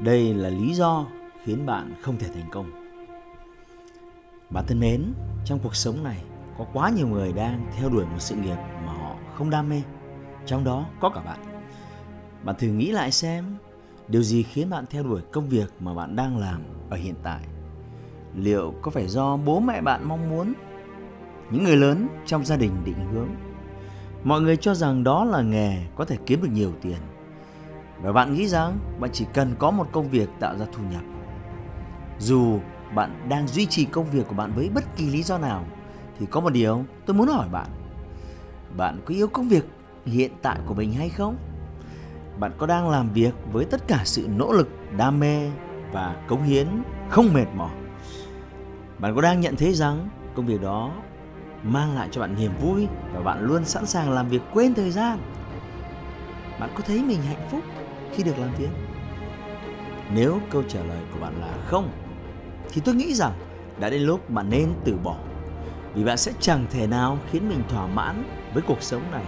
Đây 0.00 0.34
là 0.34 0.48
lý 0.48 0.74
do 0.74 1.06
khiến 1.44 1.66
bạn 1.66 1.94
không 2.02 2.18
thể 2.18 2.28
thành 2.34 2.50
công. 2.50 2.70
Bạn 4.50 4.64
thân 4.66 4.80
mến, 4.80 5.12
trong 5.44 5.58
cuộc 5.62 5.76
sống 5.76 6.04
này 6.04 6.22
có 6.58 6.66
quá 6.72 6.90
nhiều 6.90 7.08
người 7.08 7.32
đang 7.32 7.70
theo 7.76 7.88
đuổi 7.88 8.04
một 8.04 8.18
sự 8.18 8.34
nghiệp 8.34 8.56
mà 8.86 8.92
họ 8.92 9.16
không 9.34 9.50
đam 9.50 9.68
mê. 9.68 9.82
Trong 10.46 10.64
đó 10.64 10.86
có 11.00 11.10
cả 11.10 11.20
bạn. 11.20 11.38
Bạn 12.44 12.56
thử 12.58 12.66
nghĩ 12.66 12.90
lại 12.90 13.12
xem, 13.12 13.44
điều 14.08 14.22
gì 14.22 14.42
khiến 14.42 14.70
bạn 14.70 14.84
theo 14.90 15.02
đuổi 15.02 15.22
công 15.32 15.48
việc 15.48 15.72
mà 15.80 15.94
bạn 15.94 16.16
đang 16.16 16.38
làm 16.38 16.62
ở 16.90 16.96
hiện 16.96 17.14
tại? 17.22 17.40
Liệu 18.34 18.74
có 18.82 18.90
phải 18.90 19.08
do 19.08 19.36
bố 19.36 19.60
mẹ 19.60 19.80
bạn 19.80 20.08
mong 20.08 20.30
muốn? 20.30 20.52
Những 21.50 21.64
người 21.64 21.76
lớn 21.76 22.08
trong 22.26 22.44
gia 22.44 22.56
đình 22.56 22.72
định 22.84 23.06
hướng? 23.12 23.28
Mọi 24.24 24.40
người 24.40 24.56
cho 24.56 24.74
rằng 24.74 25.04
đó 25.04 25.24
là 25.24 25.42
nghề 25.42 25.86
có 25.96 26.04
thể 26.04 26.16
kiếm 26.26 26.42
được 26.42 26.50
nhiều 26.52 26.72
tiền 26.82 26.98
và 28.02 28.12
bạn 28.12 28.34
nghĩ 28.34 28.48
rằng 28.48 28.78
bạn 29.00 29.10
chỉ 29.12 29.26
cần 29.34 29.54
có 29.58 29.70
một 29.70 29.88
công 29.92 30.10
việc 30.10 30.28
tạo 30.40 30.58
ra 30.58 30.66
thu 30.72 30.82
nhập. 30.90 31.02
Dù 32.18 32.58
bạn 32.94 33.26
đang 33.28 33.48
duy 33.48 33.66
trì 33.66 33.84
công 33.84 34.10
việc 34.10 34.28
của 34.28 34.34
bạn 34.34 34.52
với 34.52 34.70
bất 34.74 34.96
kỳ 34.96 35.10
lý 35.10 35.22
do 35.22 35.38
nào 35.38 35.64
thì 36.18 36.26
có 36.30 36.40
một 36.40 36.52
điều 36.52 36.84
tôi 37.06 37.16
muốn 37.16 37.28
hỏi 37.28 37.48
bạn. 37.52 37.66
Bạn 38.76 39.00
có 39.04 39.14
yêu 39.14 39.28
công 39.28 39.48
việc 39.48 39.64
hiện 40.06 40.32
tại 40.42 40.58
của 40.66 40.74
mình 40.74 40.92
hay 40.92 41.08
không? 41.08 41.36
Bạn 42.38 42.52
có 42.58 42.66
đang 42.66 42.88
làm 42.88 43.12
việc 43.12 43.34
với 43.52 43.64
tất 43.64 43.88
cả 43.88 44.00
sự 44.04 44.28
nỗ 44.36 44.52
lực, 44.52 44.68
đam 44.96 45.20
mê 45.20 45.50
và 45.92 46.16
cống 46.28 46.42
hiến 46.42 46.66
không 47.08 47.32
mệt 47.32 47.46
mỏi? 47.54 47.70
Bạn 48.98 49.14
có 49.14 49.20
đang 49.20 49.40
nhận 49.40 49.56
thấy 49.56 49.74
rằng 49.74 50.08
công 50.34 50.46
việc 50.46 50.62
đó 50.62 50.92
mang 51.62 51.94
lại 51.94 52.08
cho 52.10 52.20
bạn 52.20 52.34
niềm 52.38 52.52
vui 52.60 52.88
và 53.14 53.20
bạn 53.20 53.46
luôn 53.46 53.64
sẵn 53.64 53.86
sàng 53.86 54.10
làm 54.10 54.28
việc 54.28 54.42
quên 54.52 54.74
thời 54.74 54.90
gian? 54.90 55.18
Bạn 56.60 56.70
có 56.74 56.82
thấy 56.86 57.02
mình 57.02 57.22
hạnh 57.22 57.48
phúc 57.50 57.60
khi 58.12 58.22
được 58.22 58.38
làm 58.38 58.54
việc? 58.58 58.68
Nếu 60.14 60.40
câu 60.50 60.62
trả 60.68 60.82
lời 60.82 60.98
của 61.12 61.20
bạn 61.20 61.40
là 61.40 61.54
không, 61.66 61.90
thì 62.70 62.80
tôi 62.84 62.94
nghĩ 62.94 63.14
rằng 63.14 63.32
đã 63.80 63.90
đến 63.90 64.02
lúc 64.02 64.30
bạn 64.30 64.50
nên 64.50 64.72
từ 64.84 64.96
bỏ. 65.04 65.16
Vì 65.94 66.04
bạn 66.04 66.16
sẽ 66.16 66.32
chẳng 66.40 66.66
thể 66.70 66.86
nào 66.86 67.18
khiến 67.30 67.48
mình 67.48 67.62
thỏa 67.68 67.86
mãn 67.86 68.24
với 68.54 68.62
cuộc 68.66 68.82
sống 68.82 69.02
này 69.10 69.24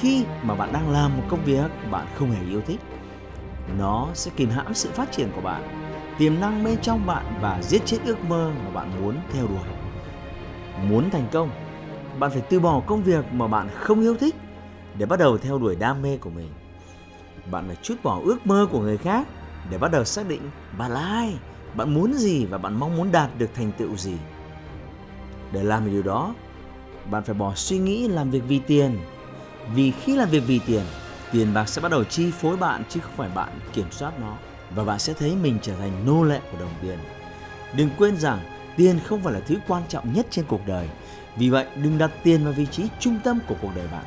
khi 0.00 0.24
mà 0.42 0.54
bạn 0.54 0.72
đang 0.72 0.90
làm 0.90 1.16
một 1.16 1.22
công 1.28 1.44
việc 1.44 1.70
bạn 1.90 2.06
không 2.14 2.30
hề 2.30 2.50
yêu 2.50 2.60
thích. 2.66 2.80
Nó 3.78 4.08
sẽ 4.14 4.30
kìm 4.36 4.50
hãm 4.50 4.74
sự 4.74 4.90
phát 4.90 5.12
triển 5.12 5.28
của 5.34 5.40
bạn, 5.40 5.62
tiềm 6.18 6.40
năng 6.40 6.64
bên 6.64 6.78
trong 6.82 7.06
bạn 7.06 7.24
và 7.40 7.62
giết 7.62 7.82
chết 7.84 7.98
ước 8.04 8.24
mơ 8.24 8.52
mà 8.64 8.70
bạn 8.70 9.02
muốn 9.02 9.16
theo 9.32 9.46
đuổi. 9.46 9.68
Muốn 10.88 11.10
thành 11.10 11.28
công, 11.32 11.50
bạn 12.18 12.30
phải 12.30 12.42
từ 12.50 12.60
bỏ 12.60 12.80
công 12.86 13.02
việc 13.02 13.24
mà 13.32 13.46
bạn 13.46 13.68
không 13.74 14.00
yêu 14.00 14.16
thích 14.16 14.34
để 14.98 15.06
bắt 15.06 15.18
đầu 15.18 15.38
theo 15.38 15.58
đuổi 15.58 15.76
đam 15.76 16.02
mê 16.02 16.16
của 16.16 16.30
mình 16.30 16.50
bạn 17.50 17.64
phải 17.66 17.76
chút 17.82 17.94
bỏ 18.02 18.20
ước 18.24 18.46
mơ 18.46 18.66
của 18.70 18.80
người 18.80 18.96
khác 18.96 19.28
để 19.70 19.78
bắt 19.78 19.90
đầu 19.92 20.04
xác 20.04 20.28
định 20.28 20.50
bạn 20.78 20.90
là 20.90 21.00
ai, 21.00 21.34
bạn 21.74 21.94
muốn 21.94 22.14
gì 22.14 22.46
và 22.46 22.58
bạn 22.58 22.74
mong 22.74 22.96
muốn 22.96 23.12
đạt 23.12 23.30
được 23.38 23.50
thành 23.54 23.72
tựu 23.72 23.96
gì. 23.96 24.16
Để 25.52 25.62
làm 25.62 25.84
được 25.84 25.90
điều 25.90 26.02
đó, 26.02 26.34
bạn 27.10 27.22
phải 27.24 27.34
bỏ 27.34 27.54
suy 27.54 27.78
nghĩ 27.78 28.08
làm 28.08 28.30
việc 28.30 28.42
vì 28.48 28.58
tiền. 28.58 28.98
Vì 29.74 29.90
khi 29.90 30.16
làm 30.16 30.28
việc 30.28 30.42
vì 30.46 30.60
tiền, 30.66 30.82
tiền 31.32 31.54
bạc 31.54 31.68
sẽ 31.68 31.82
bắt 31.82 31.90
đầu 31.90 32.04
chi 32.04 32.30
phối 32.30 32.56
bạn 32.56 32.82
chứ 32.88 33.00
không 33.00 33.16
phải 33.16 33.28
bạn 33.34 33.48
kiểm 33.72 33.90
soát 33.90 34.20
nó 34.20 34.36
và 34.74 34.84
bạn 34.84 34.98
sẽ 34.98 35.12
thấy 35.12 35.36
mình 35.42 35.58
trở 35.62 35.76
thành 35.76 36.06
nô 36.06 36.22
lệ 36.22 36.40
của 36.52 36.58
đồng 36.58 36.74
tiền. 36.82 36.98
Đừng 37.76 37.90
quên 37.98 38.16
rằng 38.16 38.38
tiền 38.76 38.98
không 39.04 39.22
phải 39.22 39.34
là 39.34 39.40
thứ 39.40 39.56
quan 39.68 39.82
trọng 39.88 40.12
nhất 40.12 40.26
trên 40.30 40.44
cuộc 40.48 40.60
đời. 40.66 40.88
Vì 41.36 41.48
vậy, 41.48 41.66
đừng 41.82 41.98
đặt 41.98 42.10
tiền 42.22 42.44
vào 42.44 42.52
vị 42.52 42.66
trí 42.66 42.88
trung 43.00 43.18
tâm 43.24 43.38
của 43.48 43.54
cuộc 43.62 43.70
đời 43.76 43.86
bạn. 43.92 44.04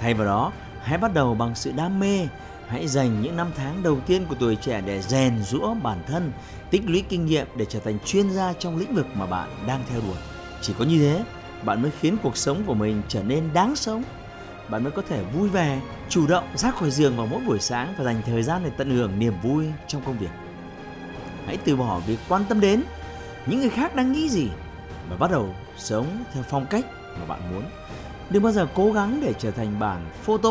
Thay 0.00 0.14
vào 0.14 0.26
đó, 0.26 0.52
hãy 0.82 0.98
bắt 0.98 1.14
đầu 1.14 1.34
bằng 1.34 1.54
sự 1.54 1.72
đam 1.76 2.00
mê 2.00 2.26
Hãy 2.70 2.88
dành 2.88 3.22
những 3.22 3.36
năm 3.36 3.50
tháng 3.56 3.82
đầu 3.82 4.00
tiên 4.06 4.26
của 4.28 4.34
tuổi 4.40 4.56
trẻ 4.56 4.82
để 4.86 5.02
rèn 5.02 5.42
rũa 5.42 5.74
bản 5.74 6.02
thân, 6.06 6.32
tích 6.70 6.82
lũy 6.86 7.04
kinh 7.08 7.26
nghiệm 7.26 7.46
để 7.56 7.64
trở 7.64 7.80
thành 7.80 7.98
chuyên 8.04 8.30
gia 8.30 8.52
trong 8.52 8.76
lĩnh 8.76 8.94
vực 8.94 9.06
mà 9.14 9.26
bạn 9.26 9.48
đang 9.66 9.80
theo 9.90 10.00
đuổi. 10.00 10.16
Chỉ 10.62 10.74
có 10.78 10.84
như 10.84 10.98
thế, 10.98 11.24
bạn 11.64 11.82
mới 11.82 11.90
khiến 12.00 12.16
cuộc 12.22 12.36
sống 12.36 12.62
của 12.66 12.74
mình 12.74 13.02
trở 13.08 13.22
nên 13.22 13.52
đáng 13.52 13.76
sống. 13.76 14.02
Bạn 14.68 14.84
mới 14.84 14.92
có 14.92 15.02
thể 15.08 15.22
vui 15.22 15.48
vẻ, 15.48 15.80
chủ 16.08 16.26
động 16.26 16.44
ra 16.56 16.70
khỏi 16.70 16.90
giường 16.90 17.16
vào 17.16 17.26
mỗi 17.26 17.40
buổi 17.46 17.58
sáng 17.60 17.94
và 17.98 18.04
dành 18.04 18.22
thời 18.26 18.42
gian 18.42 18.62
để 18.64 18.70
tận 18.76 18.90
hưởng 18.90 19.18
niềm 19.18 19.34
vui 19.42 19.64
trong 19.88 20.02
công 20.04 20.18
việc. 20.18 20.30
Hãy 21.46 21.56
từ 21.56 21.76
bỏ 21.76 22.00
việc 22.06 22.18
quan 22.28 22.44
tâm 22.48 22.60
đến 22.60 22.82
những 23.46 23.60
người 23.60 23.70
khác 23.70 23.96
đang 23.96 24.12
nghĩ 24.12 24.28
gì 24.28 24.48
và 25.10 25.16
bắt 25.16 25.30
đầu 25.30 25.54
sống 25.76 26.24
theo 26.32 26.42
phong 26.48 26.66
cách 26.66 26.84
mà 27.18 27.26
bạn 27.26 27.40
muốn. 27.52 27.64
Đừng 28.30 28.42
bao 28.42 28.52
giờ 28.52 28.66
cố 28.74 28.92
gắng 28.92 29.20
để 29.22 29.34
trở 29.38 29.50
thành 29.50 29.78
bản 29.78 30.10
photo 30.22 30.50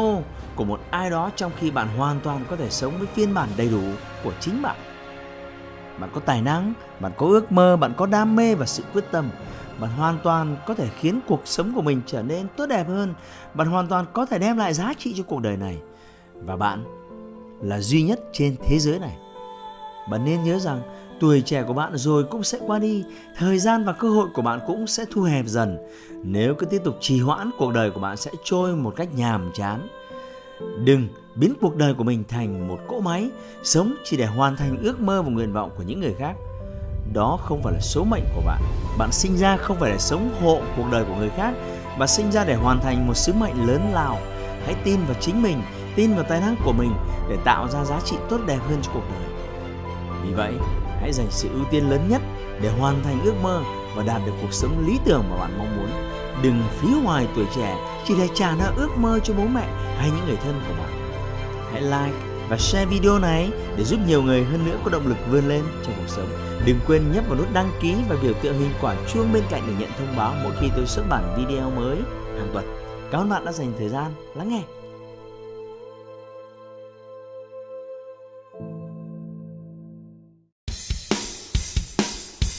của 0.55 0.63
một 0.65 0.79
ai 0.91 1.09
đó 1.09 1.31
trong 1.35 1.51
khi 1.59 1.71
bạn 1.71 1.87
hoàn 1.97 2.19
toàn 2.19 2.45
có 2.49 2.55
thể 2.55 2.69
sống 2.69 2.97
với 2.97 3.07
phiên 3.07 3.33
bản 3.33 3.49
đầy 3.57 3.69
đủ 3.69 3.81
của 4.23 4.33
chính 4.39 4.61
bạn. 4.61 4.75
Bạn 5.99 6.09
có 6.13 6.21
tài 6.21 6.41
năng, 6.41 6.73
bạn 6.99 7.11
có 7.17 7.25
ước 7.25 7.51
mơ, 7.51 7.77
bạn 7.77 7.93
có 7.97 8.05
đam 8.05 8.35
mê 8.35 8.55
và 8.55 8.65
sự 8.65 8.83
quyết 8.93 9.03
tâm. 9.11 9.29
Bạn 9.79 9.89
hoàn 9.91 10.17
toàn 10.23 10.57
có 10.67 10.73
thể 10.73 10.89
khiến 10.99 11.19
cuộc 11.27 11.41
sống 11.45 11.73
của 11.75 11.81
mình 11.81 12.01
trở 12.05 12.21
nên 12.21 12.47
tốt 12.57 12.65
đẹp 12.65 12.87
hơn. 12.87 13.13
Bạn 13.53 13.67
hoàn 13.67 13.87
toàn 13.87 14.05
có 14.13 14.25
thể 14.25 14.39
đem 14.39 14.57
lại 14.57 14.73
giá 14.73 14.93
trị 14.97 15.13
cho 15.17 15.23
cuộc 15.23 15.39
đời 15.39 15.57
này. 15.57 15.77
Và 16.33 16.55
bạn 16.55 16.83
là 17.61 17.79
duy 17.79 18.03
nhất 18.03 18.19
trên 18.33 18.55
thế 18.65 18.79
giới 18.79 18.99
này. 18.99 19.17
Bạn 20.09 20.25
nên 20.25 20.43
nhớ 20.43 20.59
rằng 20.59 20.81
tuổi 21.19 21.41
trẻ 21.41 21.63
của 21.63 21.73
bạn 21.73 21.97
rồi 21.97 22.23
cũng 22.23 22.43
sẽ 22.43 22.57
qua 22.67 22.79
đi, 22.79 23.03
thời 23.37 23.59
gian 23.59 23.85
và 23.85 23.93
cơ 23.93 24.09
hội 24.09 24.29
của 24.33 24.41
bạn 24.41 24.59
cũng 24.67 24.87
sẽ 24.87 25.05
thu 25.11 25.21
hẹp 25.21 25.45
dần. 25.45 25.77
Nếu 26.23 26.55
cứ 26.55 26.65
tiếp 26.65 26.81
tục 26.83 26.97
trì 27.01 27.19
hoãn, 27.19 27.49
cuộc 27.57 27.73
đời 27.73 27.91
của 27.91 27.99
bạn 27.99 28.17
sẽ 28.17 28.31
trôi 28.43 28.75
một 28.75 28.93
cách 28.95 29.09
nhàm 29.15 29.51
chán. 29.53 29.87
Đừng 30.83 31.07
biến 31.35 31.53
cuộc 31.61 31.75
đời 31.75 31.93
của 31.93 32.03
mình 32.03 32.23
thành 32.29 32.67
một 32.67 32.79
cỗ 32.87 32.99
máy 32.99 33.29
sống 33.63 33.95
chỉ 34.03 34.17
để 34.17 34.25
hoàn 34.25 34.55
thành 34.55 34.77
ước 34.83 35.01
mơ 35.01 35.21
và 35.21 35.29
nguyện 35.29 35.53
vọng 35.53 35.71
của 35.77 35.83
những 35.83 35.99
người 35.99 36.13
khác. 36.19 36.35
Đó 37.13 37.39
không 37.41 37.63
phải 37.63 37.73
là 37.73 37.79
số 37.79 38.03
mệnh 38.03 38.23
của 38.35 38.41
bạn. 38.45 38.61
Bạn 38.97 39.11
sinh 39.11 39.37
ra 39.37 39.57
không 39.57 39.77
phải 39.79 39.91
để 39.91 39.97
sống 39.97 40.29
hộ 40.41 40.61
cuộc 40.77 40.85
đời 40.91 41.05
của 41.05 41.15
người 41.15 41.29
khác, 41.29 41.53
bạn 41.99 42.07
sinh 42.07 42.31
ra 42.31 42.45
để 42.45 42.55
hoàn 42.55 42.79
thành 42.79 43.07
một 43.07 43.13
sứ 43.13 43.33
mệnh 43.33 43.67
lớn 43.67 43.81
lao. 43.93 44.17
Hãy 44.65 44.75
tin 44.83 44.99
vào 45.05 45.15
chính 45.19 45.41
mình, 45.41 45.61
tin 45.95 46.15
vào 46.15 46.23
tài 46.29 46.39
năng 46.41 46.55
của 46.65 46.73
mình 46.73 46.91
để 47.29 47.37
tạo 47.45 47.67
ra 47.67 47.85
giá 47.85 47.99
trị 48.05 48.15
tốt 48.29 48.39
đẹp 48.47 48.59
hơn 48.69 48.79
cho 48.81 48.91
cuộc 48.93 49.03
đời. 49.11 49.29
Vì 50.23 50.33
vậy, 50.33 50.53
hãy 51.01 51.13
dành 51.13 51.27
sự 51.29 51.49
ưu 51.53 51.65
tiên 51.71 51.89
lớn 51.89 52.01
nhất 52.09 52.21
để 52.61 52.69
hoàn 52.79 53.03
thành 53.03 53.21
ước 53.23 53.33
mơ 53.43 53.63
và 53.95 54.03
đạt 54.03 54.21
được 54.25 54.31
cuộc 54.41 54.53
sống 54.53 54.87
lý 54.87 54.99
tưởng 55.05 55.23
mà 55.29 55.37
bạn 55.37 55.57
mong 55.57 55.77
muốn. 55.77 55.89
Đừng 56.43 56.63
phí 56.69 56.87
hoài 57.03 57.27
tuổi 57.35 57.45
trẻ 57.55 57.77
chỉ 58.07 58.13
để 58.17 58.27
trả 58.33 58.55
nợ 58.55 58.73
ước 58.77 58.97
mơ 58.97 59.19
cho 59.23 59.33
bố 59.33 59.43
mẹ 59.43 59.67
hay 59.97 60.09
những 60.15 60.25
người 60.25 60.37
thân 60.43 60.61
của 60.67 60.73
bạn. 60.77 61.11
Hãy 61.71 61.81
like 61.81 62.17
và 62.49 62.57
share 62.57 62.85
video 62.85 63.19
này 63.19 63.49
để 63.77 63.83
giúp 63.83 63.99
nhiều 64.07 64.21
người 64.21 64.43
hơn 64.43 64.65
nữa 64.65 64.77
có 64.83 64.89
động 64.91 65.07
lực 65.07 65.17
vươn 65.29 65.47
lên 65.47 65.63
trong 65.83 65.93
cuộc 65.97 66.07
sống. 66.07 66.29
Đừng 66.65 66.79
quên 66.87 67.11
nhấp 67.11 67.27
vào 67.27 67.37
nút 67.37 67.53
đăng 67.53 67.71
ký 67.81 67.95
và 68.09 68.15
biểu 68.21 68.33
tượng 68.33 68.59
hình 68.59 68.73
quả 68.81 68.95
chuông 69.13 69.33
bên 69.33 69.43
cạnh 69.49 69.63
để 69.67 69.73
nhận 69.79 69.89
thông 69.97 70.17
báo 70.17 70.33
mỗi 70.43 70.53
khi 70.61 70.67
tôi 70.75 70.85
xuất 70.85 71.03
bản 71.09 71.35
video 71.37 71.69
mới 71.69 71.97
hàng 72.37 72.49
tuần. 72.53 72.65
Cảm 73.11 73.21
ơn 73.21 73.29
bạn 73.29 73.45
đã 73.45 73.51
dành 73.51 73.73
thời 73.77 73.89
gian 73.89 74.11
lắng 74.35 74.49
nghe. 74.49 74.78